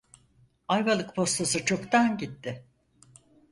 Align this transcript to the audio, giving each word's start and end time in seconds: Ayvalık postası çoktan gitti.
Ayvalık 0.67 1.15
postası 1.15 1.65
çoktan 1.65 2.17
gitti. 2.17 2.65